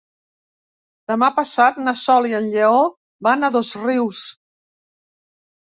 Demà 1.11 1.29
passat 1.39 1.77
na 1.83 1.93
Sol 2.05 2.29
i 2.31 2.35
en 2.39 2.49
Lleó 2.55 2.81
van 3.29 3.51
a 3.51 3.55
Dosrius. 3.59 4.25